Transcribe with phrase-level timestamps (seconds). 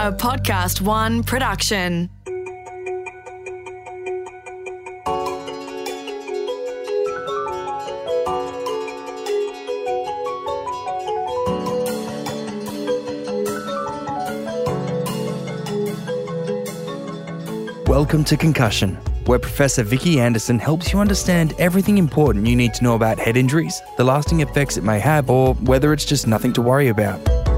[0.00, 2.08] a Podcast One production.
[17.86, 22.82] Welcome to Concussion, where Professor Vicki Anderson helps you understand everything important you need to
[22.82, 26.54] know about head injuries, the lasting effects it may have, or whether it's just nothing
[26.54, 27.49] to worry about.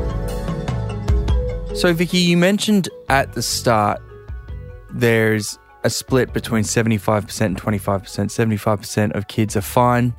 [1.74, 4.00] So, Vicki, you mentioned at the start
[4.90, 8.02] there's a split between 75% and 25%.
[8.02, 10.14] 75% of kids are fine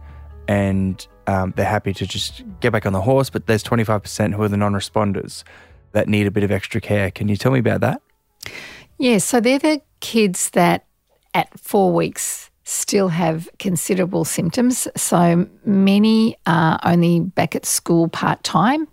[0.47, 4.41] and um, they're happy to just get back on the horse, but there's 25% who
[4.41, 5.43] are the non responders
[5.93, 7.11] that need a bit of extra care.
[7.11, 8.01] Can you tell me about that?
[8.97, 10.85] Yeah, so they're the kids that
[11.33, 14.87] at four weeks still have considerable symptoms.
[14.95, 18.87] So many are only back at school part time.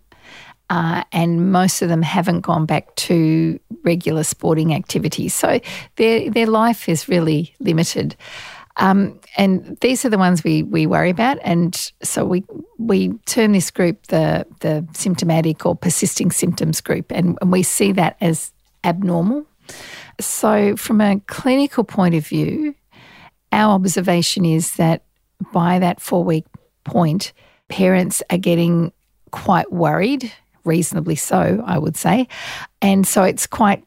[0.71, 5.35] Uh, and most of them haven't gone back to regular sporting activities.
[5.35, 5.61] So
[5.97, 8.17] their their life is really limited.
[8.77, 11.39] Um, and these are the ones we, we worry about.
[11.43, 12.45] And so we
[12.79, 17.93] we term this group the the symptomatic or persisting symptoms group, and, and we see
[17.93, 18.53] that as
[18.85, 19.45] abnormal.
[20.21, 22.77] So from a clinical point of view,
[23.51, 25.03] our observation is that
[25.53, 26.47] by that four week
[26.85, 27.33] point,
[27.69, 28.93] parents are getting
[29.33, 30.33] quite worried
[30.65, 32.29] reasonably so, I would say.
[32.83, 33.85] And so it's quite,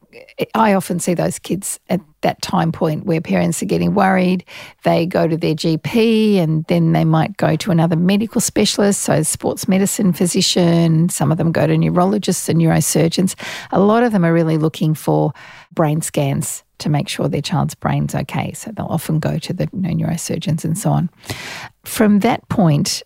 [0.54, 4.46] I often see those kids at that time point where parents are getting worried.
[4.84, 9.24] They go to their GP and then they might go to another medical specialist, so
[9.24, 11.10] sports medicine physician.
[11.10, 13.36] Some of them go to neurologists and neurosurgeons.
[13.72, 15.34] A lot of them are really looking for
[15.72, 18.52] brain scans to make sure their child's brain's okay.
[18.54, 21.10] So they'll often go to the you know, neurosurgeons and so on.
[21.84, 23.02] From that point,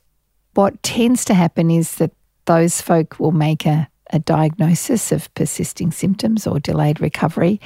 [0.56, 2.12] what tends to happen is that
[2.48, 7.62] those folk will make a, a diagnosis of persisting symptoms or delayed recovery.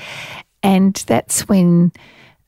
[0.61, 1.91] And that's when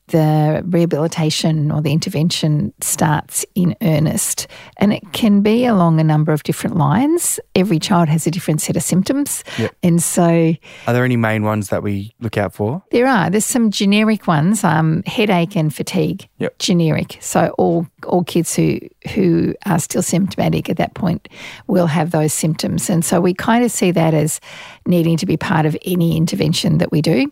[0.08, 4.46] the rehabilitation or the intervention starts in earnest.
[4.76, 7.40] And it can be along a number of different lines.
[7.54, 9.42] Every child has a different set of symptoms.
[9.58, 9.74] Yep.
[9.82, 10.54] And so.
[10.86, 12.82] Are there any main ones that we look out for?
[12.90, 13.30] There are.
[13.30, 16.28] There's some generic ones um, headache and fatigue.
[16.38, 16.58] Yep.
[16.58, 17.16] Generic.
[17.20, 18.80] So all, all kids who,
[19.12, 21.28] who are still symptomatic at that point
[21.66, 22.88] will have those symptoms.
[22.88, 24.40] And so we kind of see that as
[24.86, 27.30] needing to be part of any intervention that we do.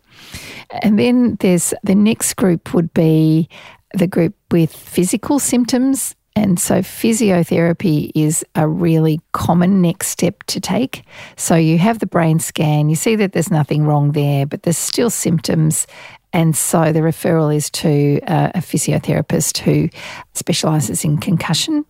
[0.83, 3.49] And then there's the next group would be
[3.94, 6.15] the group with physical symptoms.
[6.34, 11.04] And so physiotherapy is a really common next step to take.
[11.37, 14.78] So you have the brain scan, you see that there's nothing wrong there, but there's
[14.78, 15.87] still symptoms.
[16.32, 19.88] And so the referral is to uh, a physiotherapist who
[20.34, 21.84] specialises in concussion.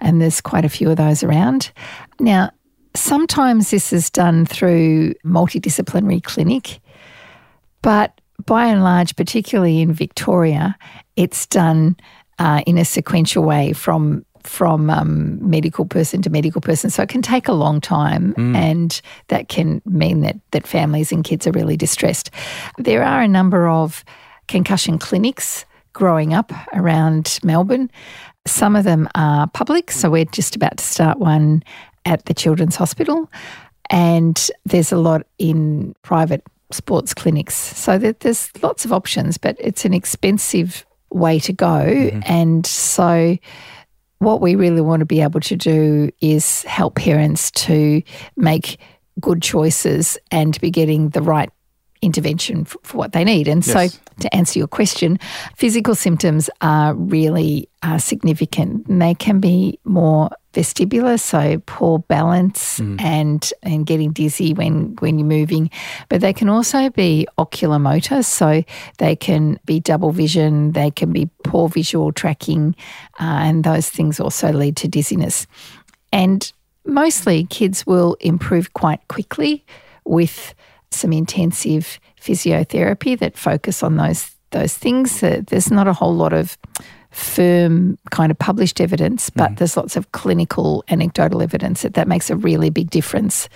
[0.00, 1.72] And there's quite a few of those around.
[2.18, 2.50] Now,
[2.94, 6.80] sometimes this is done through multidisciplinary clinic,
[7.82, 10.76] but by and large, particularly in Victoria,
[11.16, 11.96] it's done
[12.38, 16.90] uh, in a sequential way from from um, medical person to medical person.
[16.90, 18.56] So it can take a long time, mm.
[18.56, 22.30] and that can mean that that families and kids are really distressed.
[22.78, 24.04] There are a number of
[24.48, 27.90] concussion clinics growing up around Melbourne.
[28.46, 31.62] Some of them are public, so we're just about to start one
[32.04, 33.30] at the Children's Hospital,
[33.90, 36.42] and there's a lot in private
[36.72, 37.54] sports clinics.
[37.54, 41.66] So that there's lots of options, but it's an expensive way to go.
[41.66, 42.20] Mm-hmm.
[42.24, 43.36] And so
[44.20, 48.02] what we really want to be able to do is help parents to
[48.36, 48.78] make
[49.18, 51.50] good choices and be getting the right
[52.02, 53.48] intervention for, for what they need.
[53.48, 53.94] And yes.
[53.94, 55.18] so, to answer your question,
[55.56, 58.86] physical symptoms are really uh, significant.
[58.86, 63.00] And they can be more vestibular, so poor balance mm.
[63.00, 65.70] and and getting dizzy when when you're moving.
[66.08, 68.62] But they can also be oculomotor, so
[68.98, 72.74] they can be double vision, they can be poor visual tracking,
[73.20, 75.46] uh, and those things also lead to dizziness.
[76.12, 76.52] And
[76.84, 79.64] mostly, kids will improve quite quickly
[80.04, 80.54] with
[80.90, 85.22] some intensive physiotherapy that focus on those those things.
[85.22, 86.58] Uh, there's not a whole lot of
[87.10, 89.58] firm kind of published evidence, but mm.
[89.58, 93.48] there's lots of clinical anecdotal evidence that that makes a really big difference.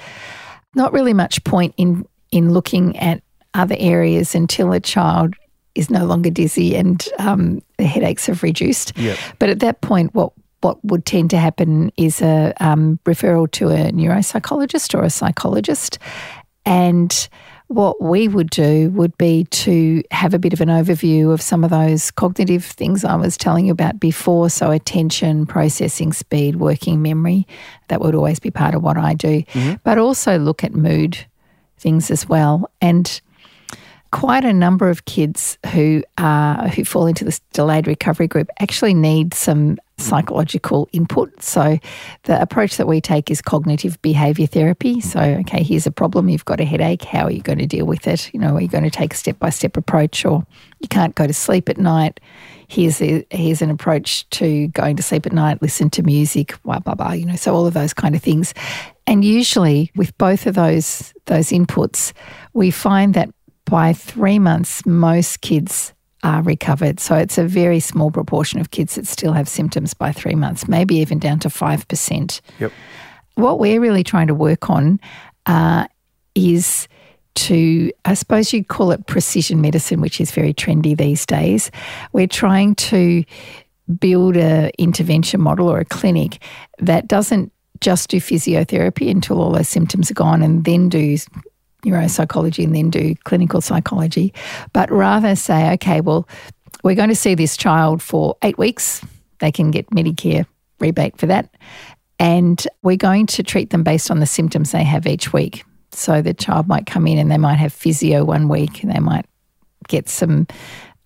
[0.75, 3.23] Not really much point in in looking at
[3.55, 5.35] other areas until a child
[5.75, 8.97] is no longer dizzy and um, the headaches have reduced.
[8.97, 9.19] Yep.
[9.39, 13.69] But at that point, what what would tend to happen is a um, referral to
[13.69, 15.99] a neuropsychologist or a psychologist,
[16.65, 17.29] and
[17.69, 21.65] what we would do would be to have a bit of an overview of some
[21.65, 24.51] of those cognitive things I was telling you about before.
[24.51, 27.47] So, attention, processing speed, working memory,
[27.89, 29.43] that would always be part of what I do.
[29.43, 29.75] Mm-hmm.
[29.83, 31.19] But also look at mood
[31.79, 32.71] things as well.
[32.81, 33.21] And
[34.15, 38.95] quite a number of kids who are who fall into this delayed recovery group actually
[38.95, 41.43] need some psychological input.
[41.43, 41.79] So
[42.23, 45.01] the approach that we take is cognitive behavior therapy.
[45.01, 47.87] So okay, here's a problem, you've got a headache, how are you going to deal
[47.87, 48.33] with it?
[48.33, 50.47] You know, are you going to take a step-by-step approach or
[50.79, 52.21] you can't go to sleep at night?
[52.69, 56.79] Here's a, here's an approach to going to sleep at night, listen to music, blah
[56.79, 58.55] blah blah, you know, so all of those kind of things.
[59.09, 62.13] And usually with both of those those inputs,
[62.53, 63.31] we find that
[63.65, 67.01] by three months, most kids are recovered.
[67.01, 70.67] So it's a very small proportion of kids that still have symptoms by three months,
[70.67, 72.41] maybe even down to 5%.
[72.59, 72.73] Yep.
[73.35, 75.01] What we're really trying to work on
[75.47, 75.87] uh,
[76.35, 76.89] is
[77.35, 81.71] to, I suppose you'd call it precision medicine, which is very trendy these days.
[82.13, 83.25] We're trying to
[83.99, 86.39] build a intervention model or a clinic
[86.79, 91.17] that doesn't just do physiotherapy until all those symptoms are gone and then do
[91.85, 94.33] neuropsychology and then do clinical psychology,
[94.73, 96.29] but rather say, okay, well,
[96.83, 99.01] we're going to see this child for eight weeks.
[99.41, 100.47] They can get Medicare
[100.81, 101.55] rebate for that.
[102.19, 105.65] And we're going to treat them based on the symptoms they have each week.
[105.93, 109.01] So the child might come in and they might have physio one week and they
[109.01, 109.27] might
[109.89, 110.47] get some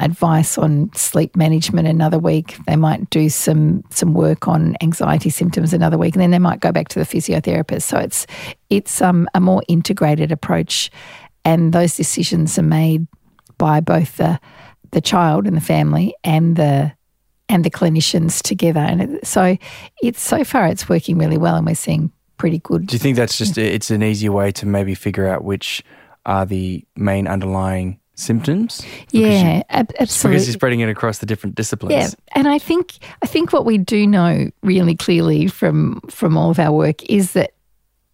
[0.00, 2.56] advice on sleep management another week.
[2.66, 6.60] They might do some some work on anxiety symptoms another week, and then they might
[6.60, 7.82] go back to the physiotherapist.
[7.82, 8.26] So it's
[8.70, 10.90] it's um, a more integrated approach,
[11.44, 13.06] and those decisions are made
[13.58, 14.40] by both the
[14.90, 16.92] the child and the family and the
[17.48, 18.80] and the clinicians together.
[18.80, 19.56] And so
[20.02, 22.86] it's so far it's working really well, and we're seeing pretty good.
[22.86, 25.82] Do you think that's just it's an easier way to maybe figure out which
[26.24, 28.84] are the main underlying symptoms.
[29.10, 30.36] Yeah, ab- absolutely.
[30.36, 31.92] Because you're spreading it across the different disciplines.
[31.92, 36.50] Yeah, and I think I think what we do know really clearly from from all
[36.50, 37.52] of our work is that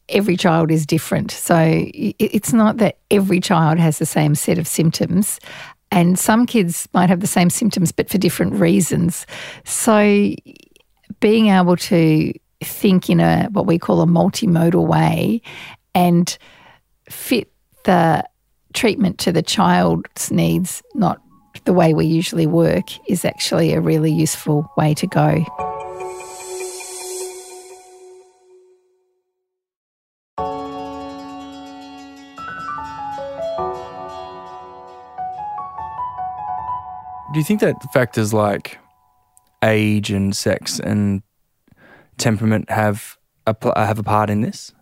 [0.09, 1.31] every child is different.
[1.31, 1.57] So
[1.89, 5.41] it's not that every child has the same set of symptoms.
[5.91, 9.27] And some kids might have the same symptoms, but for different reasons.
[9.65, 10.35] So,
[11.21, 15.41] being able to think in a what we call a multimodal way
[15.95, 16.37] and
[17.09, 17.53] fit
[17.85, 18.25] the
[18.75, 21.21] treatment to the child's needs, not
[21.65, 25.45] the way we usually work, is actually a really useful way to go.
[37.33, 38.79] Do you think that factors like
[39.65, 41.23] age and sex and
[42.17, 44.73] temperament have a, have a part in this?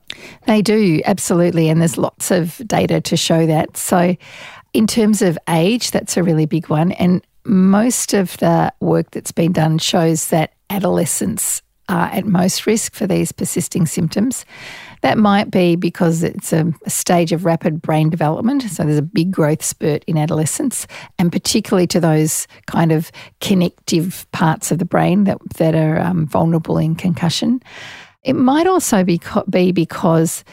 [0.47, 1.69] They do, absolutely.
[1.69, 3.77] And there's lots of data to show that.
[3.77, 4.17] So,
[4.73, 6.93] in terms of age, that's a really big one.
[6.93, 12.95] And most of the work that's been done shows that adolescents are at most risk
[12.95, 14.45] for these persisting symptoms.
[15.03, 18.63] That might be because it's a, a, stage of rapid brain development.
[18.63, 20.87] So there's a big growth spurt in adolescence,
[21.19, 23.11] and particularly to those kind of
[23.41, 27.61] connective parts of the brain that, that are um, vulnerable in concussion.
[28.23, 29.21] It might also be,
[29.51, 30.45] be because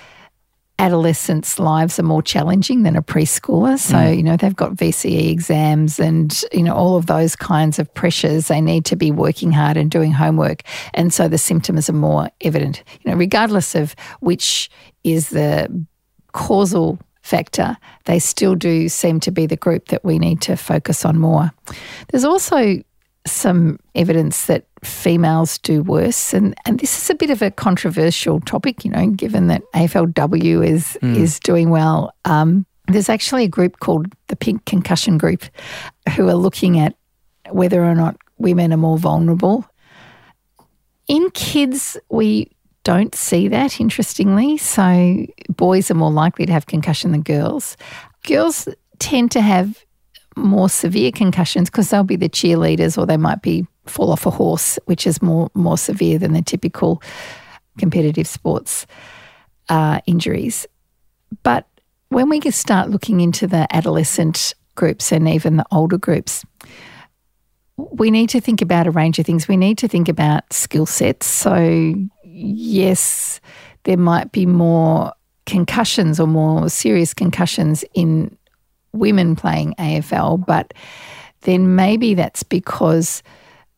[0.80, 3.77] adolescents' lives are more challenging than a preschooler.
[3.77, 4.18] So, mm.
[4.18, 8.48] you know, they've got VCE exams and, you know, all of those kinds of pressures.
[8.48, 10.63] They need to be working hard and doing homework.
[10.94, 12.83] And so the symptoms are more evident.
[13.01, 14.72] You know, regardless of which
[15.04, 15.86] is the
[16.31, 21.05] causal factor, they still do seem to be the group that we need to focus
[21.05, 21.51] on more.
[22.08, 22.82] There's also
[23.31, 28.39] some evidence that females do worse, and, and this is a bit of a controversial
[28.41, 31.15] topic, you know, given that AFLW is mm.
[31.15, 32.13] is doing well.
[32.25, 35.43] Um, there's actually a group called the Pink Concussion Group
[36.15, 36.95] who are looking at
[37.51, 39.65] whether or not women are more vulnerable.
[41.07, 42.51] In kids, we
[42.83, 44.57] don't see that, interestingly.
[44.57, 47.77] So, boys are more likely to have concussion than girls.
[48.25, 48.67] Girls
[49.00, 49.83] tend to have
[50.39, 54.31] more severe concussions because they'll be the cheerleaders or they might be fall off a
[54.31, 57.01] horse, which is more more severe than the typical
[57.77, 58.86] competitive sports
[59.69, 60.67] uh, injuries.
[61.43, 61.67] But
[62.10, 66.43] when we start looking into the adolescent groups and even the older groups,
[67.77, 69.48] we need to think about a range of things.
[69.48, 71.27] We need to think about skill sets.
[71.27, 71.93] So,
[72.24, 73.39] yes,
[73.84, 75.13] there might be more
[75.46, 78.36] concussions or more serious concussions in
[78.93, 80.74] women playing AFL, but
[81.41, 83.24] then maybe that's because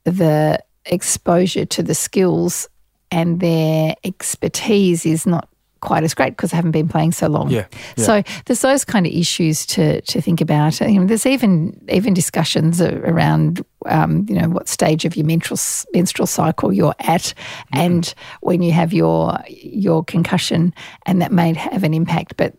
[0.04, 2.68] the exposure to the skills
[3.12, 5.48] and their expertise is not
[5.82, 7.50] quite as great because they haven't been playing so long.
[7.50, 7.66] Yeah,
[7.98, 10.80] yeah, So there's those kind of issues to to think about.
[10.80, 15.60] You know, there's even even discussions around um, you know what stage of your menstrual
[15.94, 17.80] menstrual cycle you're at, mm-hmm.
[17.80, 20.74] and when you have your your concussion,
[21.06, 22.38] and that may have an impact.
[22.38, 22.54] But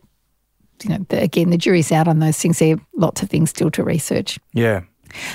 [0.83, 2.59] you know, the, again, the jury's out on those things.
[2.59, 4.39] There are lots of things still to research.
[4.53, 4.81] Yeah.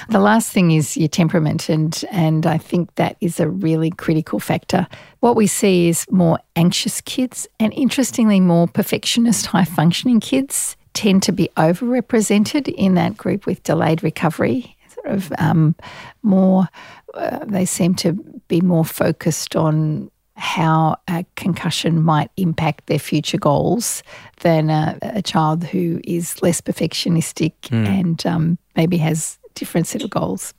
[0.08, 4.40] The last thing is your temperament, and and I think that is a really critical
[4.40, 4.88] factor.
[5.20, 11.22] What we see is more anxious kids, and interestingly, more perfectionist, high functioning kids tend
[11.24, 14.76] to be overrepresented in that group with delayed recovery.
[14.88, 15.76] Sort of um,
[16.22, 16.66] more,
[17.14, 18.14] uh, they seem to
[18.48, 24.04] be more focused on how a concussion might impact their future goals
[24.40, 27.86] than a, a child who is less perfectionistic mm.
[27.86, 30.54] and um, maybe has different set of goals.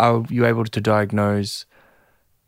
[0.00, 1.66] Are you able to diagnose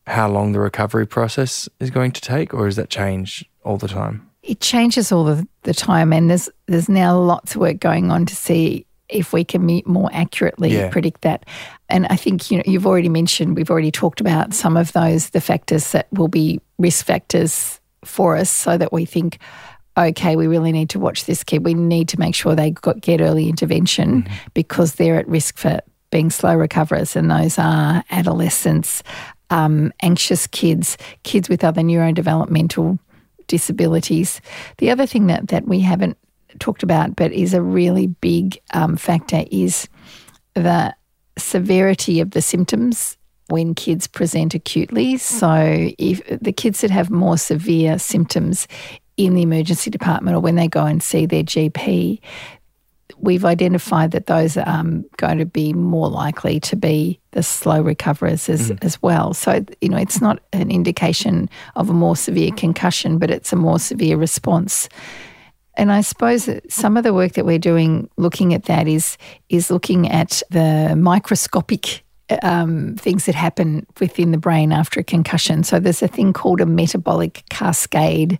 [0.06, 3.88] how long the recovery process is going to take, or does that change all the
[3.88, 4.28] time?
[4.42, 8.24] It changes all the, the time, and there's there's now lots of work going on
[8.24, 10.90] to see if we can more accurately yeah.
[10.90, 11.44] predict that.
[11.88, 15.30] And I think you know you've already mentioned we've already talked about some of those
[15.30, 19.38] the factors that will be risk factors for us, so that we think,
[19.96, 21.64] okay, we really need to watch this kid.
[21.64, 24.34] We need to make sure they got, get early intervention mm-hmm.
[24.54, 29.02] because they're at risk for being slow recoverers, and those are adolescents,
[29.50, 32.98] um, anxious kids, kids with other neurodevelopmental
[33.46, 34.40] disabilities.
[34.78, 36.16] The other thing that, that we haven't
[36.58, 39.88] talked about but is a really big um, factor is
[40.54, 40.94] the
[41.38, 43.16] severity of the symptoms
[43.48, 45.16] when kids present acutely.
[45.16, 48.68] So, if the kids that have more severe symptoms
[49.16, 52.20] in the emergency department or when they go and see their GP,
[53.18, 57.82] we've identified that those are um, going to be more likely to be the slow
[57.82, 58.78] recoverers as, mm.
[58.82, 59.34] as well.
[59.34, 63.56] So, you know, it's not an indication of a more severe concussion, but it's a
[63.56, 64.88] more severe response.
[65.80, 69.16] And I suppose some of the work that we're doing looking at that is
[69.48, 72.04] is looking at the microscopic
[72.42, 75.64] um, things that happen within the brain after a concussion.
[75.64, 78.38] So there's a thing called a metabolic cascade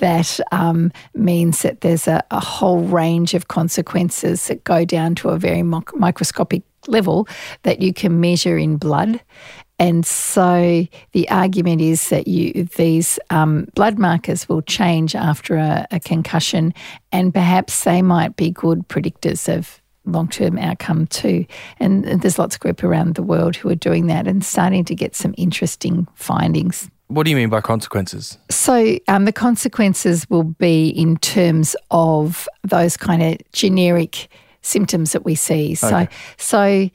[0.00, 5.28] that um, means that there's a, a, whole range of consequences that go down to
[5.28, 7.28] a very microscopic level
[7.62, 9.20] that you can measure in blood.
[9.78, 15.86] And so the argument is that you these um, blood markers will change after a,
[15.90, 16.72] a concussion,
[17.10, 21.46] and perhaps they might be good predictors of long term outcome too.
[21.80, 24.94] And there's lots of group around the world who are doing that and starting to
[24.94, 26.88] get some interesting findings.
[27.08, 28.38] What do you mean by consequences?
[28.50, 34.28] So, um, the consequences will be in terms of those kind of generic
[34.62, 35.74] symptoms that we see.
[35.74, 36.08] So, okay.
[36.38, 36.90] so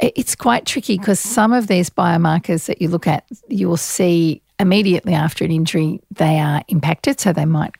[0.00, 4.42] it's quite tricky because some of these biomarkers that you look at, you will see
[4.58, 7.20] immediately after an injury, they are impacted.
[7.20, 7.74] So, they might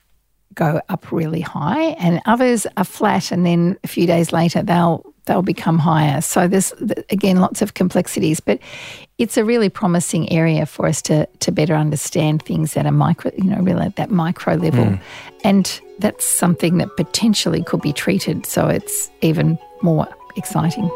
[0.54, 5.14] go up really high, and others are flat, and then a few days later they'll
[5.26, 6.20] they'll become higher.
[6.20, 6.72] So there's
[7.10, 8.58] again lots of complexities, but
[9.18, 13.30] it's a really promising area for us to to better understand things at a micro,
[13.36, 15.00] you know, really at that micro level, mm.
[15.44, 18.46] and that's something that potentially could be treated.
[18.46, 20.90] So it's even more exciting.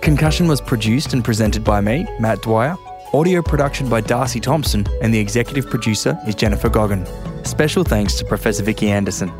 [0.00, 2.76] Concussion was produced and presented by me, Matt Dwyer.
[3.12, 7.04] Audio production by Darcy Thompson, and the executive producer is Jennifer Goggin.
[7.44, 9.30] Special thanks to Professor Vicki Anderson.